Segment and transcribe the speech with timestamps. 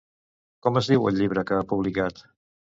[0.67, 2.27] Com es diu el llibre que ha publicat?